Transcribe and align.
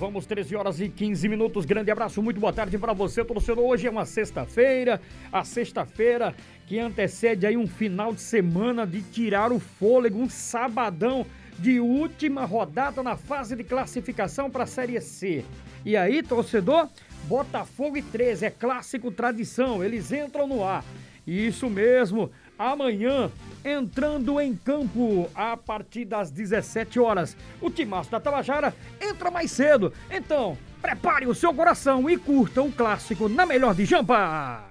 Vamos, 0.00 0.24
13 0.24 0.56
horas 0.56 0.80
e 0.80 0.88
15 0.88 1.28
minutos. 1.28 1.66
Grande 1.66 1.90
abraço, 1.90 2.22
muito 2.22 2.40
boa 2.40 2.54
tarde 2.54 2.78
para 2.78 2.94
você, 2.94 3.22
torcedor. 3.22 3.66
Hoje 3.66 3.86
é 3.86 3.90
uma 3.90 4.06
sexta-feira, 4.06 4.98
a 5.30 5.44
sexta-feira 5.44 6.34
que 6.66 6.78
antecede 6.78 7.46
aí 7.46 7.54
um 7.54 7.66
final 7.66 8.14
de 8.14 8.22
semana 8.22 8.86
de 8.86 9.02
tirar 9.02 9.52
o 9.52 9.60
fôlego, 9.60 10.18
um 10.18 10.26
sabadão 10.30 11.26
de 11.58 11.80
última 11.80 12.46
rodada 12.46 13.02
na 13.02 13.14
fase 13.14 13.54
de 13.54 13.62
classificação 13.62 14.50
para 14.50 14.64
a 14.64 14.66
Série 14.66 14.98
C. 15.02 15.44
E 15.84 15.98
aí, 15.98 16.22
torcedor, 16.22 16.88
Botafogo 17.24 17.98
e 17.98 18.02
13, 18.02 18.46
é 18.46 18.50
clássico 18.50 19.10
tradição, 19.10 19.84
eles 19.84 20.10
entram 20.12 20.46
no 20.46 20.64
ar. 20.64 20.82
Isso 21.26 21.68
mesmo, 21.68 22.30
amanhã, 22.58 23.30
entrando 23.64 24.40
em 24.40 24.54
campo 24.54 25.30
a 25.34 25.56
partir 25.56 26.04
das 26.04 26.30
17 26.30 26.98
horas. 26.98 27.36
O 27.60 27.70
Timaço 27.70 28.10
da 28.10 28.20
Tabajara 28.20 28.74
entra 29.00 29.30
mais 29.30 29.50
cedo. 29.50 29.92
Então, 30.10 30.56
prepare 30.80 31.26
o 31.26 31.34
seu 31.34 31.52
coração 31.54 32.08
e 32.08 32.16
curta 32.16 32.62
o 32.62 32.72
clássico 32.72 33.28
na 33.28 33.44
melhor 33.44 33.74
de 33.74 33.84
Jampa. 33.84 34.64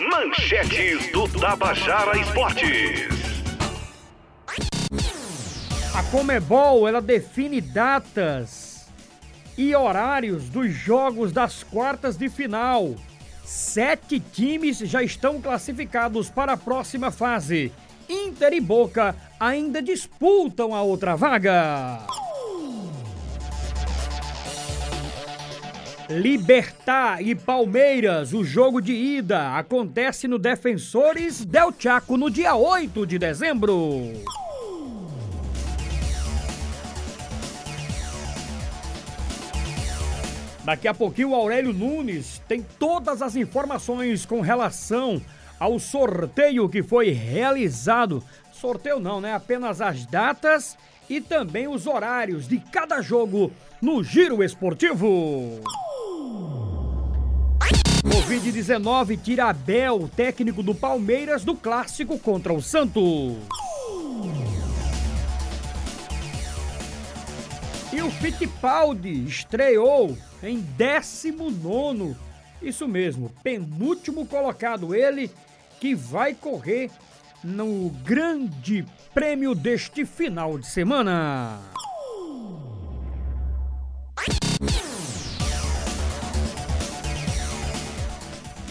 Manchetes 0.00 1.10
do 1.12 1.28
Tabajara 1.28 2.18
Esportes. 2.18 3.08
A 5.94 6.02
Comebol, 6.04 6.86
ela 6.86 7.00
define 7.00 7.60
datas 7.60 8.88
e 9.56 9.74
horários 9.74 10.48
dos 10.48 10.72
jogos 10.72 11.32
das 11.32 11.64
quartas 11.64 12.16
de 12.16 12.28
final. 12.28 12.94
Sete 13.44 14.20
times 14.20 14.78
já 14.78 15.02
estão 15.02 15.40
classificados 15.40 16.30
para 16.30 16.52
a 16.52 16.56
próxima 16.56 17.10
fase. 17.10 17.72
Inter 18.08 18.54
e 18.54 18.60
Boca 18.60 19.14
ainda 19.38 19.82
disputam 19.82 20.74
a 20.74 20.82
outra 20.82 21.14
vaga. 21.14 22.00
Libertar 26.08 27.20
e 27.20 27.34
Palmeiras, 27.34 28.32
o 28.32 28.42
jogo 28.42 28.80
de 28.80 28.94
ida 28.94 29.58
acontece 29.58 30.26
no 30.26 30.38
Defensores 30.38 31.44
Del 31.44 31.70
Chaco 31.78 32.16
no 32.16 32.30
dia 32.30 32.54
8 32.54 33.06
de 33.06 33.18
dezembro. 33.18 34.14
Daqui 40.64 40.88
a 40.88 40.94
pouquinho 40.94 41.30
o 41.30 41.34
Aurélio 41.34 41.74
Nunes 41.74 42.42
tem 42.48 42.62
todas 42.78 43.20
as 43.20 43.36
informações 43.36 44.24
com 44.24 44.40
relação 44.40 45.20
ao 45.58 45.78
sorteio 45.78 46.68
que 46.68 46.82
foi 46.82 47.10
realizado. 47.10 48.22
Sorteio 48.52 49.00
não, 49.00 49.20
né? 49.20 49.34
Apenas 49.34 49.80
as 49.80 50.06
datas 50.06 50.76
e 51.08 51.20
também 51.20 51.66
os 51.66 51.86
horários 51.86 52.46
de 52.46 52.58
cada 52.58 53.00
jogo 53.00 53.50
no 53.80 54.02
Giro 54.02 54.42
Esportivo. 54.42 55.60
Covid-19 58.02 59.18
tira 59.22 59.48
Abel, 59.48 60.08
técnico 60.14 60.62
do 60.62 60.74
Palmeiras, 60.74 61.44
do 61.44 61.54
clássico 61.54 62.18
contra 62.18 62.52
o 62.52 62.60
Santos. 62.60 63.36
E 67.92 68.02
o 68.02 68.10
Fittipaldi 68.10 69.24
estreou 69.24 70.16
em 70.42 70.58
19, 70.58 72.14
isso 72.60 72.86
mesmo, 72.86 73.32
penúltimo 73.42 74.26
colocado 74.26 74.94
ele 74.94 75.30
que 75.80 75.94
vai 75.94 76.34
correr 76.34 76.90
no 77.42 77.90
grande 78.04 78.84
prêmio 79.14 79.54
deste 79.54 80.04
final 80.04 80.58
de 80.58 80.66
semana. 80.66 81.60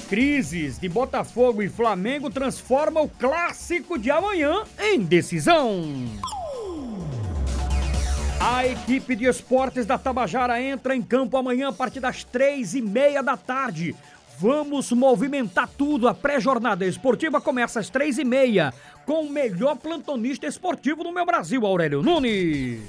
Crises 0.10 0.80
de 0.80 0.88
Botafogo 0.88 1.62
e 1.62 1.68
Flamengo 1.68 2.30
transforma 2.30 3.02
o 3.02 3.10
clássico 3.10 4.00
de 4.00 4.10
amanhã 4.10 4.64
em 4.80 5.02
decisão. 5.02 5.84
A 8.40 8.66
equipe 8.66 9.16
de 9.16 9.26
esportes 9.26 9.86
da 9.86 9.98
Tabajara 9.98 10.62
entra 10.62 10.96
em 10.96 11.02
campo 11.02 11.36
amanhã 11.36 11.70
a 11.70 11.74
partir 11.74 12.00
das 12.00 12.24
três 12.24 12.74
e 12.74 12.82
meia 12.82 13.22
da 13.22 13.36
tarde. 13.36 13.96
Vamos 14.40 14.92
movimentar 14.92 15.68
tudo. 15.78 16.08
A 16.08 16.14
pré-jornada 16.14 16.86
esportiva 16.86 17.42
começa 17.42 17.80
às 17.80 17.90
três 17.90 18.20
e 18.20 18.24
meia 18.24 18.72
com 19.06 19.22
o 19.22 19.30
melhor 19.30 19.76
plantonista 19.78 20.46
esportivo 20.46 21.04
do 21.04 21.12
meu 21.12 21.26
Brasil, 21.26 21.66
Aurélio 21.66 22.04
Nunes. 22.04 22.82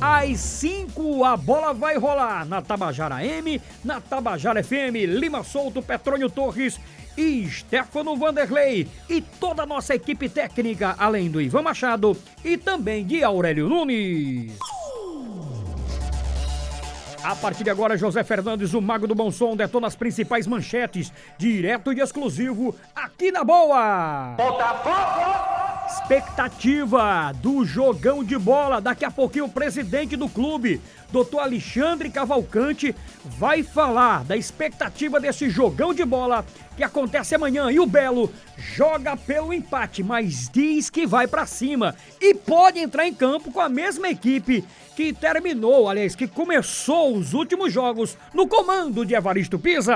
Às 0.00 0.38
5 0.40 1.24
a 1.24 1.36
bola 1.36 1.72
vai 1.72 1.96
rolar 1.96 2.44
na 2.46 2.60
Tabajara 2.60 3.24
M, 3.24 3.60
na 3.84 4.00
Tabajara 4.00 4.62
FM, 4.62 5.08
Lima 5.08 5.42
Souto, 5.44 5.82
Petrônio 5.82 6.28
Torres 6.28 6.78
e 7.16 7.46
Stefano 7.48 8.16
Vanderlei 8.16 8.86
e 9.08 9.20
toda 9.20 9.62
a 9.62 9.66
nossa 9.66 9.94
equipe 9.94 10.28
técnica, 10.28 10.94
além 10.98 11.30
do 11.30 11.40
Ivan 11.40 11.62
Machado 11.62 12.16
e 12.44 12.56
também 12.56 13.04
de 13.04 13.22
Aurélio 13.22 13.68
Nunes. 13.68 14.52
A 17.22 17.36
partir 17.36 17.64
de 17.64 17.70
agora, 17.70 17.98
José 17.98 18.24
Fernandes, 18.24 18.72
o 18.72 18.80
Mago 18.80 19.06
do 19.06 19.14
Bom 19.14 19.30
Som, 19.30 19.54
detona 19.54 19.86
as 19.86 19.94
principais 19.94 20.46
manchetes, 20.46 21.12
direto 21.36 21.92
e 21.92 22.00
exclusivo, 22.00 22.74
aqui 22.94 23.30
na 23.30 23.44
Boa! 23.44 24.34
Botafogo! 24.38 25.59
Expectativa 25.92 27.32
do 27.42 27.64
jogão 27.64 28.22
de 28.22 28.38
bola. 28.38 28.80
Daqui 28.80 29.04
a 29.04 29.10
pouquinho, 29.10 29.46
o 29.46 29.50
presidente 29.50 30.16
do 30.16 30.28
clube, 30.28 30.80
doutor 31.10 31.40
Alexandre 31.40 32.10
Cavalcante, 32.10 32.94
vai 33.24 33.62
falar 33.62 34.24
da 34.24 34.36
expectativa 34.36 35.18
desse 35.18 35.50
jogão 35.50 35.92
de 35.92 36.04
bola 36.04 36.44
que 36.76 36.84
acontece 36.84 37.34
amanhã. 37.34 37.70
E 37.70 37.80
o 37.80 37.86
Belo 37.86 38.32
joga 38.56 39.16
pelo 39.16 39.52
empate, 39.52 40.02
mas 40.02 40.48
diz 40.48 40.88
que 40.88 41.06
vai 41.06 41.26
para 41.26 41.44
cima 41.44 41.94
e 42.20 42.34
pode 42.34 42.78
entrar 42.78 43.06
em 43.06 43.12
campo 43.12 43.50
com 43.50 43.60
a 43.60 43.68
mesma 43.68 44.08
equipe 44.08 44.64
que 44.94 45.12
terminou, 45.12 45.88
aliás, 45.88 46.14
que 46.14 46.28
começou 46.28 47.16
os 47.16 47.32
últimos 47.32 47.72
jogos 47.72 48.16
no 48.34 48.46
comando 48.46 49.04
de 49.04 49.14
Evaristo 49.14 49.58
Pisa. 49.58 49.94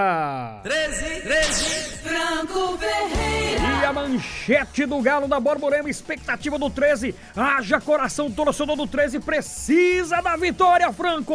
13, 0.62 1.20
13, 1.20 1.64
Franco 1.98 2.78
Ferreira. 2.78 3.82
E 3.82 3.84
a 3.84 3.92
manchete 3.92 4.86
do 4.86 5.00
Galo 5.02 5.28
da 5.28 5.38
Borborema, 5.38 5.83
expectativa 5.90 6.58
do 6.58 6.70
13. 6.70 7.14
Haja 7.36 7.80
coração, 7.80 8.30
torcedor 8.30 8.76
do 8.76 8.86
13 8.86 9.20
precisa 9.20 10.20
da 10.20 10.36
vitória, 10.36 10.92
Franco. 10.92 11.34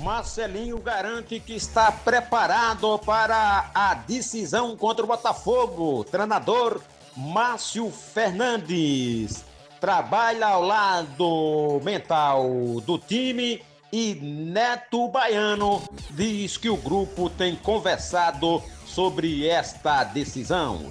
Marcelinho 0.00 0.78
garante 0.78 1.38
que 1.40 1.54
está 1.54 1.92
preparado 1.92 2.98
para 2.98 3.70
a 3.74 3.94
decisão 3.94 4.76
contra 4.76 5.04
o 5.04 5.08
Botafogo. 5.08 6.04
Treinador 6.04 6.80
Márcio 7.16 7.90
Fernandes 7.90 9.44
trabalha 9.80 10.46
ao 10.46 10.62
lado 10.62 11.80
mental 11.82 12.44
do 12.86 12.98
time 12.98 13.60
e 13.92 14.14
Neto 14.14 15.08
Baiano 15.08 15.82
diz 16.12 16.56
que 16.56 16.70
o 16.70 16.76
grupo 16.76 17.28
tem 17.28 17.54
conversado 17.54 18.62
sobre 18.86 19.46
esta 19.46 20.02
decisão. 20.04 20.88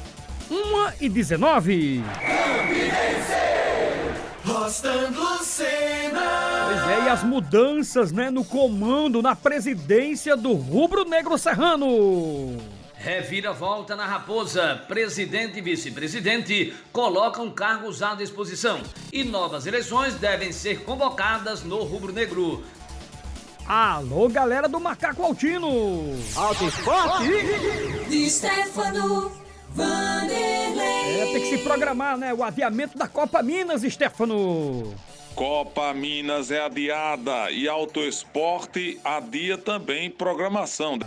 1 0.52 0.94
e 1.00 1.08
19. 1.08 2.04
Rostando 4.44 5.44
cena. 5.44 6.66
Pois 6.66 6.90
é, 6.90 7.06
e 7.06 7.10
as 7.10 7.24
mudanças, 7.24 8.12
né, 8.12 8.30
no 8.30 8.44
comando, 8.44 9.22
na 9.22 9.34
presidência 9.34 10.36
do 10.36 10.52
Rubro 10.54 11.06
Negro 11.06 11.38
Serrano. 11.38 12.58
Reviravolta 12.96 13.96
na 13.96 14.06
Raposa. 14.06 14.82
Presidente 14.88 15.60
e 15.60 15.62
vice-presidente 15.62 16.74
colocam 16.92 17.50
cargos 17.50 18.04
à 18.04 18.14
disposição. 18.14 18.82
E 19.12 19.24
novas 19.24 19.66
eleições 19.66 20.16
devem 20.16 20.52
ser 20.52 20.84
convocadas 20.84 21.64
no 21.64 21.82
Rubro 21.84 22.12
Negro. 22.12 22.62
Alô, 23.66 24.28
galera 24.28 24.68
do 24.68 24.80
Macaco 24.82 25.24
Altino. 25.24 25.70
Alto 26.36 26.66
Esporte. 26.66 27.30
De 28.10 28.30
Stefano 28.30 29.41
Vanderlei. 29.74 31.22
É, 31.22 31.26
tem 31.34 31.42
que 31.42 31.50
se 31.50 31.58
programar, 31.60 32.18
né, 32.18 32.34
o 32.34 32.44
adiamento 32.44 32.98
da 32.98 33.08
Copa 33.08 33.42
Minas, 33.42 33.82
Stefano. 33.82 34.94
Copa 35.36 35.94
Minas 35.94 36.52
é 36.52 36.62
adiada 36.62 37.50
e 37.52 37.68
Auto 37.68 38.02
Esporte 38.02 39.00
adia 39.04 39.58
também 39.58 40.10
programação. 40.10 41.00